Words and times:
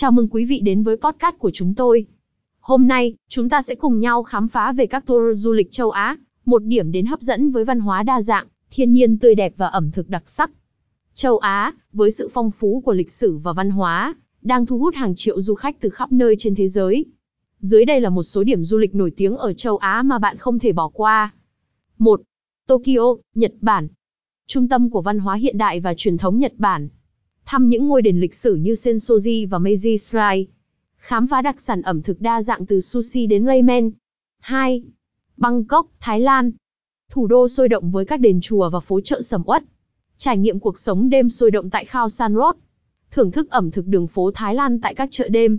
Chào 0.00 0.12
mừng 0.12 0.28
quý 0.28 0.44
vị 0.44 0.60
đến 0.60 0.82
với 0.82 0.96
podcast 0.96 1.38
của 1.38 1.50
chúng 1.50 1.74
tôi. 1.74 2.06
Hôm 2.60 2.88
nay, 2.88 3.14
chúng 3.28 3.48
ta 3.48 3.62
sẽ 3.62 3.74
cùng 3.74 4.00
nhau 4.00 4.22
khám 4.22 4.48
phá 4.48 4.72
về 4.72 4.86
các 4.86 5.06
tour 5.06 5.38
du 5.38 5.52
lịch 5.52 5.70
châu 5.70 5.90
Á, 5.90 6.16
một 6.44 6.64
điểm 6.64 6.92
đến 6.92 7.06
hấp 7.06 7.20
dẫn 7.20 7.50
với 7.50 7.64
văn 7.64 7.80
hóa 7.80 8.02
đa 8.02 8.20
dạng, 8.20 8.46
thiên 8.70 8.92
nhiên 8.92 9.18
tươi 9.18 9.34
đẹp 9.34 9.54
và 9.56 9.66
ẩm 9.66 9.90
thực 9.90 10.08
đặc 10.08 10.22
sắc. 10.26 10.50
Châu 11.14 11.38
Á, 11.38 11.72
với 11.92 12.10
sự 12.10 12.28
phong 12.32 12.50
phú 12.50 12.82
của 12.84 12.92
lịch 12.92 13.10
sử 13.10 13.36
và 13.36 13.52
văn 13.52 13.70
hóa, 13.70 14.14
đang 14.42 14.66
thu 14.66 14.78
hút 14.78 14.94
hàng 14.94 15.14
triệu 15.14 15.40
du 15.40 15.54
khách 15.54 15.80
từ 15.80 15.90
khắp 15.90 16.12
nơi 16.12 16.34
trên 16.38 16.54
thế 16.54 16.68
giới. 16.68 17.04
Dưới 17.58 17.84
đây 17.84 18.00
là 18.00 18.10
một 18.10 18.22
số 18.22 18.44
điểm 18.44 18.64
du 18.64 18.78
lịch 18.78 18.94
nổi 18.94 19.10
tiếng 19.16 19.36
ở 19.36 19.52
châu 19.52 19.76
Á 19.76 20.02
mà 20.02 20.18
bạn 20.18 20.36
không 20.36 20.58
thể 20.58 20.72
bỏ 20.72 20.88
qua. 20.88 21.34
1. 21.98 22.20
Tokyo, 22.66 23.16
Nhật 23.34 23.52
Bản. 23.60 23.88
Trung 24.46 24.68
tâm 24.68 24.90
của 24.90 25.02
văn 25.02 25.18
hóa 25.18 25.34
hiện 25.34 25.58
đại 25.58 25.80
và 25.80 25.94
truyền 25.94 26.18
thống 26.18 26.38
Nhật 26.38 26.52
Bản. 26.56 26.88
Thăm 27.46 27.68
những 27.68 27.88
ngôi 27.88 28.02
đền 28.02 28.20
lịch 28.20 28.34
sử 28.34 28.54
như 28.54 28.72
Sensoji 28.72 29.48
và 29.48 29.58
Meiji 29.58 29.96
Shrine. 29.96 30.52
Khám 30.96 31.26
phá 31.26 31.42
đặc 31.42 31.60
sản 31.60 31.82
ẩm 31.82 32.02
thực 32.02 32.20
đa 32.20 32.42
dạng 32.42 32.66
từ 32.66 32.80
sushi 32.80 33.26
đến 33.26 33.46
ramen. 33.46 33.90
2. 34.40 34.82
Bangkok, 35.36 35.86
Thái 36.00 36.20
Lan. 36.20 36.50
Thủ 37.10 37.26
đô 37.26 37.48
sôi 37.48 37.68
động 37.68 37.90
với 37.90 38.04
các 38.04 38.20
đền 38.20 38.40
chùa 38.40 38.70
và 38.70 38.80
phố 38.80 39.00
chợ 39.00 39.22
sầm 39.22 39.42
uất. 39.46 39.64
Trải 40.16 40.38
nghiệm 40.38 40.58
cuộc 40.58 40.78
sống 40.78 41.10
đêm 41.10 41.30
sôi 41.30 41.50
động 41.50 41.70
tại 41.70 41.84
Khao 41.84 42.08
San 42.08 42.34
Road. 42.34 42.56
Thưởng 43.10 43.30
thức 43.30 43.50
ẩm 43.50 43.70
thực 43.70 43.86
đường 43.86 44.06
phố 44.06 44.30
Thái 44.34 44.54
Lan 44.54 44.80
tại 44.80 44.94
các 44.94 45.08
chợ 45.10 45.28
đêm. 45.28 45.58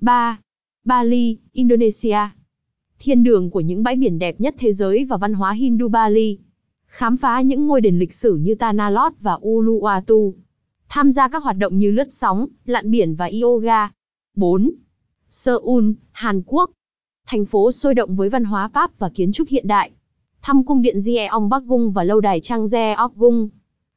3. 0.00 0.38
Bali, 0.84 1.38
Indonesia. 1.52 2.18
Thiên 2.98 3.22
đường 3.22 3.50
của 3.50 3.60
những 3.60 3.82
bãi 3.82 3.96
biển 3.96 4.18
đẹp 4.18 4.40
nhất 4.40 4.54
thế 4.58 4.72
giới 4.72 5.04
và 5.04 5.16
văn 5.16 5.34
hóa 5.34 5.52
Hindu 5.52 5.88
Bali. 5.88 6.38
Khám 6.86 7.16
phá 7.16 7.40
những 7.40 7.66
ngôi 7.66 7.80
đền 7.80 7.98
lịch 7.98 8.12
sử 8.12 8.36
như 8.36 8.54
Tanah 8.54 8.92
Lot 8.92 9.12
và 9.20 9.34
Uluwatu. 9.34 10.32
Tham 10.88 11.10
gia 11.10 11.28
các 11.28 11.42
hoạt 11.42 11.56
động 11.58 11.78
như 11.78 11.90
lướt 11.90 12.12
sóng, 12.12 12.46
lặn 12.64 12.90
biển 12.90 13.14
và 13.14 13.30
yoga. 13.42 13.90
4. 14.36 14.70
Seoul, 15.30 15.90
Hàn 16.12 16.42
Quốc. 16.46 16.70
Thành 17.26 17.44
phố 17.44 17.72
sôi 17.72 17.94
động 17.94 18.16
với 18.16 18.28
văn 18.28 18.44
hóa 18.44 18.68
Pháp 18.68 18.98
và 18.98 19.08
kiến 19.14 19.32
trúc 19.32 19.48
hiện 19.48 19.66
đại. 19.66 19.90
Thăm 20.42 20.64
cung 20.64 20.82
điện 20.82 20.96
Jeong 20.98 21.48
Bắc 21.48 21.64
Gung 21.64 21.92
và 21.92 22.04
lâu 22.04 22.20
đài 22.20 22.40
Trang 22.40 22.64
Jeokgung. 22.64 23.48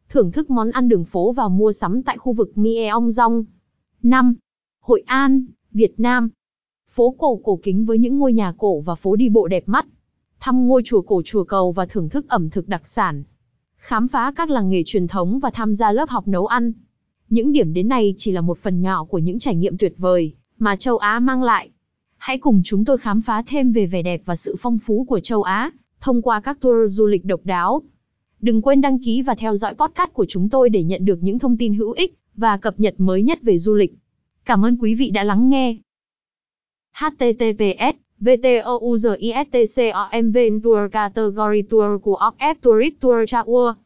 Thưởng 0.10 0.32
thức 0.32 0.50
món 0.50 0.72
ăn 0.72 0.90
đường 0.90 1.06
phố 1.06 1.32
và 1.32 1.48
mua 1.48 1.72
sắm 1.72 2.04
tại 2.04 2.18
khu 2.18 2.34
vực 2.34 2.58
Myeongdong. 2.58 3.46
5. 4.04 4.36
Hội 4.82 5.04
An, 5.06 5.46
Việt 5.72 6.00
Nam. 6.00 6.30
Phố 6.90 7.16
cổ 7.18 7.40
cổ 7.44 7.60
kính 7.64 7.86
với 7.86 7.98
những 7.98 8.20
ngôi 8.20 8.34
nhà 8.34 8.54
cổ 8.58 8.80
và 8.80 8.96
phố 8.96 9.16
đi 9.16 9.30
bộ 9.30 9.48
đẹp 9.48 9.64
mắt. 9.66 9.86
Thăm 10.40 10.68
ngôi 10.68 10.82
chùa 10.86 11.02
cổ 11.02 11.22
chùa 11.26 11.44
cầu 11.44 11.72
và 11.72 11.86
thưởng 11.86 12.10
thức 12.10 12.30
ẩm 12.30 12.50
thực 12.50 12.68
đặc 12.68 12.88
sản. 12.88 13.24
Khám 13.88 14.08
phá 14.08 14.34
các 14.36 14.50
làng 14.50 14.70
nghề 14.70 14.84
truyền 14.86 15.08
thống 15.08 15.40
và 15.40 15.50
tham 15.50 15.76
gia 15.76 15.92
lớp 15.92 16.10
học 16.10 16.28
nấu 16.28 16.46
ăn. 16.46 16.72
Những 17.30 17.52
điểm 17.52 17.74
đến 17.74 17.88
này 17.88 18.14
chỉ 18.18 18.32
là 18.32 18.42
một 18.42 18.58
phần 18.58 18.82
nhỏ 18.82 19.04
của 19.04 19.18
những 19.18 19.40
trải 19.40 19.56
nghiệm 19.56 19.78
tuyệt 19.78 19.94
vời 19.98 20.34
mà 20.60 20.76
châu 20.76 20.98
Á 20.98 21.20
mang 21.20 21.44
lại. 21.44 21.70
Hãy 22.18 22.38
cùng 22.38 22.62
chúng 22.66 22.86
tôi 22.86 22.98
khám 22.98 23.22
phá 23.22 23.44
thêm 23.48 23.72
về 23.72 23.86
vẻ 23.86 24.02
đẹp 24.02 24.22
và 24.26 24.36
sự 24.36 24.56
phong 24.60 24.78
phú 24.78 25.06
của 25.10 25.20
châu 25.20 25.44
Á 25.44 25.72
thông 26.02 26.22
qua 26.22 26.40
các 26.40 26.60
tour 26.62 26.94
du 26.94 27.06
lịch 27.06 27.26
độc 27.26 27.40
đáo. 27.44 27.82
Đừng 28.40 28.62
quên 28.62 28.82
đăng 28.82 29.04
ký 29.04 29.22
và 29.22 29.36
theo 29.36 29.56
dõi 29.56 29.74
podcast 29.74 30.14
của 30.14 30.26
chúng 30.26 30.50
tôi 30.50 30.70
để 30.70 30.84
nhận 30.84 31.06
được 31.06 31.20
những 31.22 31.40
thông 31.40 31.58
tin 31.58 31.74
hữu 31.74 31.92
ích 31.92 32.18
và 32.36 32.58
cập 32.58 32.80
nhật 32.80 32.96
mới 32.98 33.24
nhất 33.24 33.40
về 33.42 33.58
du 33.58 33.74
lịch. 33.74 33.94
Cảm 34.46 34.66
ơn 34.66 34.78
quý 34.78 34.96
vị 34.96 35.10
đã 35.10 35.24
lắng 35.24 35.50
nghe. 35.50 35.78
https 36.94 38.07
VTOUZISTCOM 38.22 40.62
Tour 40.62 40.90
Category 40.90 41.64
Tour 41.70 42.02
của 42.02 42.16
Off 42.16 42.56
Tourist 42.62 42.94
Tour 43.02 43.24
Tour 43.28 43.78